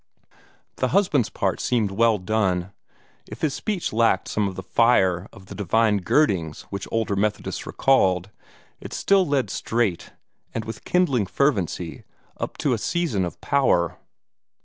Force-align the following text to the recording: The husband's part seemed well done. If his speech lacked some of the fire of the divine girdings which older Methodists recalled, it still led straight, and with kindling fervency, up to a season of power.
The 0.77 0.87
husband's 0.87 1.29
part 1.29 1.59
seemed 1.61 1.91
well 1.91 2.17
done. 2.17 2.71
If 3.27 3.41
his 3.41 3.53
speech 3.53 3.93
lacked 3.93 4.27
some 4.27 4.47
of 4.47 4.55
the 4.55 4.63
fire 4.63 5.27
of 5.31 5.45
the 5.45 5.53
divine 5.53 5.97
girdings 5.99 6.63
which 6.71 6.87
older 6.91 7.15
Methodists 7.15 7.67
recalled, 7.67 8.31
it 8.79 8.93
still 8.93 9.27
led 9.27 9.51
straight, 9.51 10.13
and 10.55 10.65
with 10.65 10.85
kindling 10.85 11.27
fervency, 11.27 12.03
up 12.37 12.57
to 12.57 12.73
a 12.73 12.79
season 12.79 13.25
of 13.25 13.39
power. 13.41 13.99